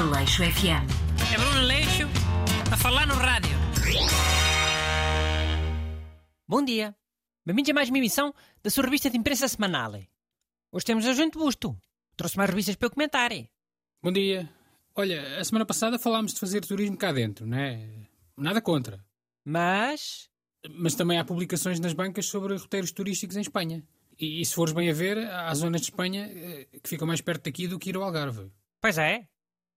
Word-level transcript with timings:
Aleixo 0.00 0.42
FM. 0.42 0.88
É 1.30 1.36
Bruno 1.36 1.60
Leixo 1.66 2.08
a 2.72 2.76
falar 2.78 3.06
no 3.06 3.12
rádio. 3.12 3.50
Bom 6.48 6.64
dia. 6.64 6.96
Bem-vindos 7.44 7.70
a 7.70 7.74
mais 7.74 7.90
uma 7.90 7.98
emissão 7.98 8.34
da 8.62 8.70
sua 8.70 8.84
revista 8.84 9.10
de 9.10 9.18
imprensa 9.18 9.46
semanal. 9.46 9.92
Hoje 10.72 10.86
temos 10.86 11.04
a 11.04 11.12
Gente 11.12 11.36
Busto. 11.36 11.76
Trouxe 12.16 12.38
mais 12.38 12.48
revistas 12.48 12.76
para 12.76 12.86
eu 12.86 12.90
comentar. 12.90 13.30
Bom 14.02 14.10
dia. 14.10 14.48
Olha, 14.94 15.38
a 15.38 15.44
semana 15.44 15.66
passada 15.66 15.98
falámos 15.98 16.32
de 16.32 16.40
fazer 16.40 16.64
turismo 16.64 16.96
cá 16.96 17.12
dentro, 17.12 17.46
não 17.46 17.58
é? 17.58 17.86
Nada 18.38 18.62
contra. 18.62 19.04
Mas. 19.44 20.30
Mas 20.66 20.94
também 20.94 21.18
há 21.18 21.24
publicações 21.26 21.78
nas 21.78 21.92
bancas 21.92 22.24
sobre 22.24 22.56
roteiros 22.56 22.90
turísticos 22.90 23.36
em 23.36 23.42
Espanha. 23.42 23.86
E, 24.18 24.40
e 24.40 24.44
se 24.46 24.54
fores 24.54 24.72
bem 24.72 24.88
a 24.88 24.94
ver, 24.94 25.18
há 25.18 25.54
zonas 25.54 25.82
de 25.82 25.88
Espanha 25.88 26.26
eh, 26.26 26.68
que 26.82 26.88
ficam 26.88 27.06
mais 27.06 27.20
perto 27.20 27.44
daqui 27.44 27.68
do 27.68 27.78
que 27.78 27.90
ir 27.90 27.96
ao 27.96 28.02
Algarve. 28.02 28.50
Pois 28.80 28.96
é. 28.96 29.28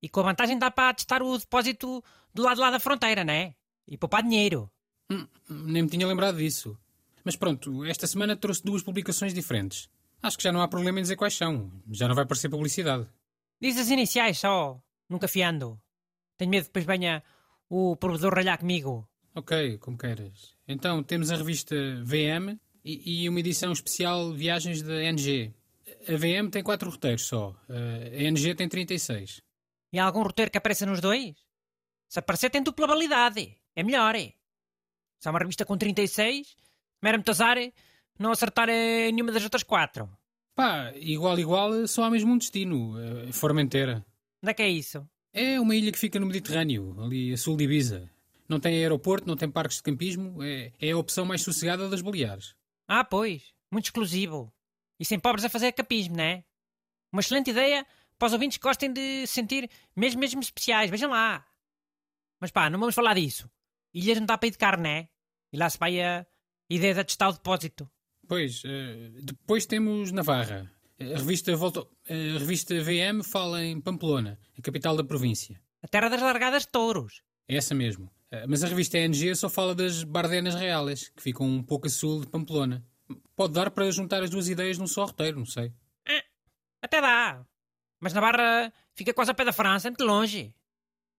E 0.04 0.10
com 0.10 0.20
a 0.20 0.24
vantagem 0.24 0.60
dá 0.60 0.70
para 0.70 0.94
testar 0.94 1.24
o 1.24 1.38
depósito 1.38 2.04
do 2.34 2.44
lado 2.44 2.60
lá 2.60 2.70
da 2.70 2.78
fronteira, 2.78 3.24
né? 3.24 3.56
E 3.88 3.98
poupar 3.98 4.22
dinheiro. 4.22 4.70
Hum, 5.10 5.26
nem 5.50 5.84
me 5.84 5.88
tinha 5.88 6.06
lembrado 6.06 6.38
disso. 6.38 6.78
Mas 7.24 7.38
pronto, 7.38 7.86
esta 7.86 8.06
semana 8.06 8.36
trouxe 8.36 8.62
duas 8.62 8.84
publicações 8.84 9.34
diferentes. 9.34 9.90
Acho 10.22 10.36
que 10.36 10.44
já 10.44 10.52
não 10.52 10.62
há 10.62 10.68
problema 10.68 11.00
em 11.00 11.04
dizer 11.04 11.16
quais 11.16 11.36
são. 11.38 11.72
Já 11.90 12.06
não 12.10 12.16
vai 12.16 12.26
parecer 12.26 12.50
publicidade. 12.50 13.08
Diz 13.62 13.78
as 13.78 13.90
iniciais 13.90 14.40
só. 14.40 14.78
Nunca 15.08 15.30
fiando. 15.30 15.80
Tenho 16.38 16.52
medo 16.52 16.64
que 16.64 16.70
depois 16.70 16.86
venha 16.86 17.24
o 17.70 17.96
provedor 17.96 18.34
ralhar 18.34 18.60
comigo. 18.60 19.08
Ok, 19.34 19.78
como 19.78 19.98
queiras. 19.98 20.54
Então 20.68 21.02
temos 21.02 21.32
a 21.32 21.38
revista 21.38 21.76
VM 22.04 22.60
e, 22.84 23.24
e 23.24 23.30
uma 23.30 23.40
edição 23.40 23.72
especial 23.72 24.34
Viagens 24.34 24.82
da 24.82 25.02
NG. 25.02 25.54
A 26.10 26.18
VM 26.18 26.50
tem 26.52 26.62
quatro 26.62 26.90
roteiros 26.90 27.26
só. 27.26 27.56
A 27.70 28.22
NG 28.22 28.54
tem 28.54 28.68
36. 28.68 29.42
E 29.94 30.00
há 30.00 30.06
algum 30.06 30.24
roteiro 30.24 30.50
que 30.52 30.58
apareça 30.58 30.86
nos 30.86 31.00
dois? 31.00 31.36
Se 32.10 32.20
aparecer 32.20 32.50
tem 32.50 32.62
dupla 32.64 32.88
validade. 32.88 33.56
É 33.76 33.84
melhor, 33.84 34.16
é? 34.16 34.34
Se 35.20 35.28
há 35.28 35.32
uma 35.32 35.40
revista 35.40 35.66
com 35.66 35.78
36, 35.78 36.56
mera 37.02 37.18
muito 37.18 37.30
azar 37.32 37.58
não 38.20 38.32
acertar 38.32 38.70
em 38.70 39.12
nenhuma 39.12 39.32
das 39.32 39.44
outras 39.44 39.64
quatro. 39.64 40.10
Pá, 40.56 40.92
igual, 40.96 41.40
igual, 41.40 41.88
só 41.88 42.04
há 42.04 42.12
mesmo 42.12 42.34
um 42.34 42.38
destino. 42.38 42.96
eh, 43.00 43.32
Formentera. 43.32 44.06
Onde 44.44 44.52
é 44.52 44.54
que 44.54 44.62
é 44.62 44.70
isso? 44.70 45.08
É 45.32 45.60
uma 45.60 45.76
ilha 45.76 45.92
que 45.92 45.98
fica 45.98 46.20
no 46.20 46.28
Mediterrâneo, 46.28 46.96
ali 47.02 47.34
a 47.34 47.38
sul 47.38 47.56
de 47.58 47.64
Ibiza. 47.64 48.10
Não 48.48 48.60
tem 48.60 48.76
aeroporto, 48.76 49.28
não 49.28 49.36
tem 49.36 49.50
parques 49.50 49.78
de 49.78 49.84
campismo. 49.84 50.44
É, 50.44 50.72
é 50.80 50.92
a 50.92 50.98
opção 50.98 51.26
mais 51.26 51.42
sossegada 51.42 51.90
das 51.90 52.02
Baleares. 52.02 52.56
Ah, 52.88 53.04
pois. 53.04 53.54
Muito 53.72 53.86
exclusivo. 53.86 54.54
E 55.00 55.06
sem 55.06 55.20
pobres 55.20 55.46
a 55.46 55.50
fazer 55.50 55.72
capismo, 55.72 56.18
não 56.18 56.24
é? 56.24 56.44
Uma 57.12 57.22
excelente 57.22 57.50
ideia 57.50 57.86
para 58.18 58.28
os 58.28 58.34
ouvintes 58.34 58.58
que 58.58 58.64
gostem 58.64 58.92
de 58.92 59.26
se 59.28 59.34
sentir 59.34 59.70
mesmo, 59.96 60.20
mesmo 60.20 60.40
especiais. 60.42 60.90
Vejam 60.90 61.10
lá. 61.10 61.46
Mas 62.40 62.52
pá, 62.52 62.70
não 62.70 62.80
vamos 62.80 62.96
falar 62.96 63.14
disso. 63.16 63.50
Ilhas 63.94 64.20
não 64.20 64.26
dá 64.26 64.38
para 64.38 64.48
ir 64.48 64.52
de 64.52 64.58
carne, 64.58 64.90
é? 64.90 65.10
E 65.52 65.58
lá 65.58 65.70
se 65.70 65.78
vai 65.78 66.02
a 66.02 66.26
ideia 66.70 66.94
de 66.94 67.00
atestar 67.02 67.30
o 67.30 67.34
depósito. 67.34 67.90
Pois, 68.28 68.64
eh, 68.66 69.12
depois 69.22 69.66
temos 69.66 70.12
Navarra. 70.12 70.72
A 71.00 71.18
revista, 71.18 71.56
volta, 71.56 71.82
a 71.82 72.40
revista 72.40 72.74
VM 72.82 73.22
fala 73.24 73.64
em 73.64 73.80
Pamplona, 73.82 74.40
a 74.58 74.62
capital 74.62 74.96
da 74.96 75.04
província. 75.04 75.62
A 75.82 75.88
terra 75.88 76.10
das 76.10 76.22
largadas 76.22 76.64
de 76.64 76.70
touros. 76.70 77.22
É 77.48 77.58
essa 77.58 77.76
mesmo. 77.76 78.10
Eh, 78.32 78.48
Mas 78.48 78.64
a 78.64 78.68
revista 78.68 78.98
NG 78.98 79.36
só 79.36 79.50
fala 79.50 79.76
das 79.76 80.04
Bardenas 80.04 80.56
Reales, 80.56 81.10
que 81.10 81.22
ficam 81.22 81.46
um 81.46 81.62
pouco 81.62 81.88
a 81.88 81.90
sul 81.90 82.22
de 82.22 82.28
Pamplona. 82.28 82.86
Pode 83.36 83.54
dar 83.54 83.70
para 83.72 83.92
juntar 83.92 84.24
as 84.24 84.30
duas 84.30 84.48
ideias 84.48 84.78
num 84.78 84.88
só 84.88 85.06
roteiro, 85.06 85.38
não 85.40 85.46
sei. 85.46 85.74
Até 86.82 87.00
dá. 87.00 87.46
Mas 88.04 88.12
Navarra 88.12 88.74
fica 88.94 89.14
quase 89.14 89.32
a 89.32 89.34
pé 89.34 89.46
da 89.46 89.54
França, 89.54 89.88
é 89.88 89.92
muito 89.92 90.04
longe. 90.04 90.54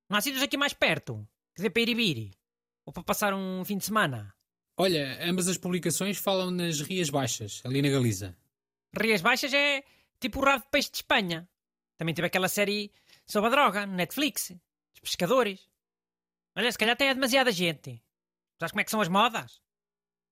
Não 0.06 0.18
há 0.18 0.20
sítios 0.20 0.42
aqui 0.42 0.54
mais 0.58 0.74
perto, 0.74 1.26
que 1.54 1.62
dê 1.62 1.70
para 1.70 1.80
ir 1.80 1.88
e 1.88 1.94
vir. 1.94 2.30
Ou 2.84 2.92
para 2.92 3.02
passar 3.02 3.32
um 3.32 3.64
fim 3.64 3.78
de 3.78 3.86
semana. 3.86 4.34
Olha, 4.76 5.18
ambas 5.26 5.48
as 5.48 5.56
publicações 5.56 6.18
falam 6.18 6.50
nas 6.50 6.82
Rias 6.82 7.08
Baixas, 7.08 7.62
ali 7.64 7.80
na 7.80 7.88
Galiza. 7.88 8.36
Rias 9.00 9.22
Baixas 9.22 9.54
é 9.54 9.82
tipo 10.20 10.40
o 10.40 10.44
rabo 10.44 10.64
de 10.64 10.70
peixe 10.70 10.90
de 10.90 10.98
Espanha. 10.98 11.48
Também 11.96 12.14
teve 12.14 12.26
aquela 12.26 12.48
série 12.48 12.92
sobre 13.24 13.48
a 13.48 13.50
droga, 13.52 13.86
no 13.86 13.94
Netflix. 13.94 14.50
Os 14.92 15.00
pescadores. 15.00 15.66
Olha, 16.54 16.70
se 16.70 16.76
calhar 16.76 16.98
é 17.00 17.14
demasiada 17.14 17.50
gente. 17.50 18.02
Sabes 18.58 18.72
como 18.72 18.82
é 18.82 18.84
que 18.84 18.90
são 18.90 19.00
as 19.00 19.08
modas? 19.08 19.58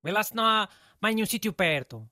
Vê 0.04 0.12
lá 0.12 0.22
se 0.22 0.36
não 0.36 0.44
há 0.44 0.68
mais 1.00 1.14
nenhum 1.14 1.26
sítio 1.26 1.54
perto. 1.54 2.06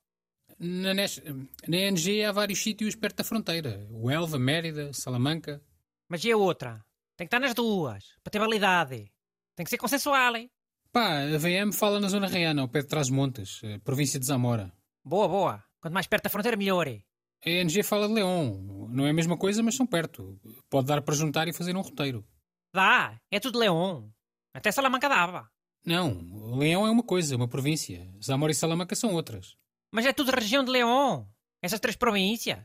Na, 0.60 0.92
NES 0.92 1.22
na 1.66 1.76
NG 1.78 2.22
há 2.22 2.32
vários 2.32 2.62
sítios 2.62 2.94
perto 2.94 3.16
da 3.16 3.24
fronteira. 3.24 3.86
O 3.90 4.10
Elva, 4.10 4.38
Mérida, 4.38 4.92
Salamanca. 4.92 5.62
Mas 6.06 6.22
e 6.22 6.30
a 6.30 6.36
outra? 6.36 6.84
Tem 7.16 7.26
que 7.26 7.34
estar 7.34 7.40
nas 7.40 7.54
duas, 7.54 8.04
para 8.22 8.30
ter 8.30 8.38
validade. 8.38 9.10
Tem 9.56 9.64
que 9.64 9.70
ser 9.70 9.78
consensual, 9.78 10.36
hein? 10.36 10.50
Pá, 10.92 11.22
a 11.22 11.38
VM 11.38 11.72
fala 11.72 11.98
na 11.98 12.08
Zona 12.08 12.26
Reana, 12.26 12.60
ao 12.60 12.68
pé 12.68 12.80
de 12.80 12.88
Trás-os-Montes, 12.88 13.60
eh, 13.62 13.78
província 13.78 14.20
de 14.20 14.26
Zamora. 14.26 14.72
Boa, 15.02 15.28
boa. 15.28 15.64
Quanto 15.80 15.94
mais 15.94 16.06
perto 16.06 16.24
da 16.24 16.30
fronteira, 16.30 16.56
melhor. 16.56 16.88
A 16.88 17.48
NG 17.48 17.82
fala 17.82 18.06
de 18.06 18.14
León. 18.14 18.88
Não 18.90 19.06
é 19.06 19.10
a 19.10 19.14
mesma 19.14 19.38
coisa, 19.38 19.62
mas 19.62 19.76
são 19.76 19.86
perto. 19.86 20.38
Pode 20.68 20.88
dar 20.88 21.00
para 21.00 21.14
juntar 21.14 21.48
e 21.48 21.54
fazer 21.54 21.74
um 21.74 21.80
roteiro. 21.80 22.26
Dá, 22.74 23.18
é 23.30 23.40
tudo 23.40 23.58
Leão. 23.58 24.12
Até 24.52 24.70
Salamanca 24.70 25.08
dava. 25.08 25.48
Não, 25.86 26.56
Leão 26.58 26.86
é 26.86 26.90
uma 26.90 27.02
coisa, 27.02 27.36
uma 27.36 27.48
província. 27.48 28.06
Zamora 28.22 28.52
e 28.52 28.54
Salamanca 28.54 28.94
são 28.94 29.14
outras. 29.14 29.56
Mas 29.92 30.06
é 30.06 30.12
tudo 30.12 30.30
região 30.30 30.64
de 30.64 30.70
Leão. 30.70 31.28
Essas 31.62 31.80
três 31.80 31.96
províncias. 31.96 32.64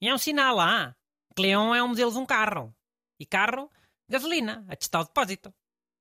E 0.00 0.08
é 0.08 0.14
um 0.14 0.18
sinal 0.18 0.56
lá. 0.56 0.96
Que 1.34 1.42
Leão 1.42 1.74
é 1.74 1.82
um 1.82 1.88
modelo 1.88 2.12
de 2.12 2.18
um 2.18 2.26
carro. 2.26 2.74
E 3.18 3.24
carro, 3.24 3.70
gasolina, 4.08 4.64
a 4.68 4.76
testar 4.76 5.00
o 5.00 5.04
depósito. 5.04 5.54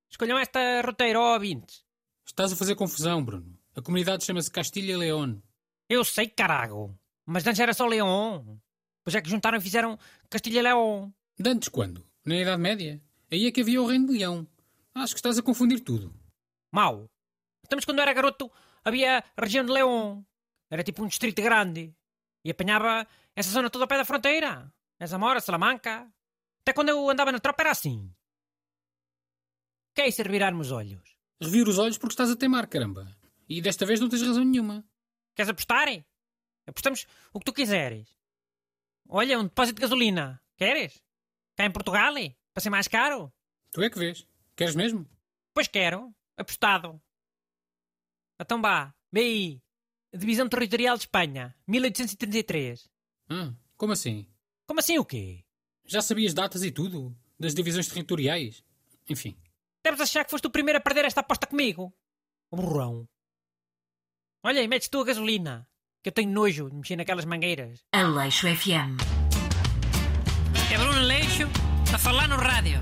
Escolham 0.10 0.38
esta 0.38 0.82
roteiro, 0.82 1.20
ó 1.20 1.34
ouvintes. 1.34 1.86
Estás 2.26 2.52
a 2.52 2.56
fazer 2.56 2.76
confusão, 2.76 3.24
Bruno. 3.24 3.58
A 3.76 3.82
comunidade 3.82 4.26
chama-se 4.26 4.52
Castilha 4.52 4.94
e 4.94 4.98
León. 4.98 5.40
Eu 5.88 6.04
sei, 6.04 6.28
carago. 6.28 6.98
Mas 7.26 7.46
antes 7.46 7.60
era 7.60 7.74
só 7.74 7.86
Leão. 7.86 8.60
Pois 9.04 9.16
é 9.16 9.22
que 9.22 9.30
juntaram 9.30 9.58
e 9.58 9.62
fizeram 9.62 9.98
Castilha 10.30 10.60
e 10.60 10.64
Leão. 10.64 11.14
De 11.40 11.50
antes 11.50 11.70
quando? 11.70 12.06
Na 12.26 12.36
Idade 12.36 12.62
Média? 12.62 13.02
Aí 13.32 13.48
é 13.48 13.52
que 13.52 13.62
havia 13.62 13.82
o 13.82 13.88
Reino 13.88 14.08
de 14.08 14.18
Leão. 14.18 14.46
Acho 14.94 15.14
que 15.14 15.20
estás 15.20 15.38
a 15.38 15.42
confundir 15.42 15.80
tudo. 15.80 16.14
Mau. 16.72 17.10
Estamos 17.64 17.86
quando 17.86 18.00
eu 18.00 18.04
era 18.04 18.14
garoto, 18.14 18.52
havia 18.84 19.20
a 19.20 19.42
região 19.42 19.64
de 19.64 19.72
Leão. 19.72 20.26
Era 20.72 20.84
tipo 20.84 21.04
um 21.04 21.08
distrito 21.08 21.42
grande. 21.42 21.94
E 22.46 22.50
apanhava 22.50 23.06
essa 23.36 23.52
zona 23.52 23.70
toda 23.70 23.84
ao 23.84 23.88
pé 23.90 23.98
da 23.98 24.06
fronteira. 24.06 24.74
É 24.98 25.06
Zamora, 25.06 25.42
Salamanca. 25.42 26.12
Até 26.62 26.74
quando 26.74 26.90
eu 26.90 27.10
andava 27.10 27.32
na 27.32 27.40
tropa 27.40 27.64
era 27.64 27.72
assim. 27.72 28.10
Que 29.94 30.04
é 30.04 30.08
isso, 30.08 30.24
revirar-me 30.24 30.62
os 30.62 30.72
olhos? 30.72 31.18
Revira 31.42 31.70
os 31.70 31.78
olhos 31.78 31.98
porque 31.98 32.14
estás 32.14 32.32
a 32.32 32.36
teimar, 32.36 32.68
caramba. 32.68 33.06
E 33.50 33.62
desta 33.62 33.86
vez 33.86 34.00
não 34.00 34.08
tens 34.08 34.22
razão 34.22 34.46
nenhuma. 34.46 34.86
Queres 35.36 35.50
apostar? 35.50 35.88
Apostamos 36.66 37.06
o 37.34 37.40
que 37.40 37.46
tu 37.46 37.54
quiseres. 37.54 38.08
Olha, 39.10 39.38
um 39.38 39.44
depósito 39.44 39.76
de 39.76 39.82
gasolina. 39.82 40.42
Queres? 40.56 41.04
Cá 41.58 41.66
em 41.66 41.72
Portugal? 41.72 42.14
Para 42.54 42.62
ser 42.62 42.70
mais 42.70 42.88
caro? 42.88 43.34
Tu 43.72 43.82
é 43.82 43.90
que 43.90 44.00
vês. 44.00 44.26
Queres 44.56 44.76
mesmo? 44.76 45.06
Pois 45.54 45.68
quero. 45.68 46.16
Apostado. 46.38 47.02
Então 48.40 48.62
vá. 48.62 48.94
Vê 49.12 49.22
aí. 49.22 49.62
Divisão 50.14 50.48
Territorial 50.50 50.98
de 50.98 51.04
Espanha. 51.04 51.56
1833. 51.68 52.90
Ah, 53.30 53.54
como 53.78 53.94
assim? 53.94 54.28
Como 54.68 54.80
assim 54.80 54.98
o 54.98 55.06
quê? 55.06 55.44
Já 55.86 56.02
sabias 56.02 56.34
datas 56.34 56.64
e 56.64 56.72
tudo? 56.72 57.16
Das 57.40 57.56
divisões 57.56 57.88
territoriais? 57.88 58.64
Enfim. 59.10 59.38
Deves 59.84 60.02
achar 60.02 60.24
que 60.26 60.32
foste 60.32 60.48
o 60.48 60.52
primeiro 60.52 60.78
a 60.78 60.82
perder 60.82 61.06
esta 61.06 61.22
aposta 61.22 61.48
comigo. 61.48 61.94
O 62.52 62.58
burrão. 62.58 63.08
Olha, 64.44 64.62
e 64.62 64.68
metes 64.68 64.90
tu 64.90 65.00
a 65.00 65.06
gasolina. 65.06 65.68
Que 66.04 66.10
eu 66.10 66.14
tenho 66.14 66.32
nojo 66.32 66.70
de 66.70 66.76
mexer 66.76 66.96
naquelas 66.96 67.26
mangueiras. 67.26 67.84
Aleixo 67.92 68.48
FM. 68.48 69.00
É 70.74 70.78
Bruno 70.78 71.02
Leixo 71.02 71.44
a 71.94 71.98
falar 71.98 72.28
no 72.28 72.36
rádio. 72.36 72.80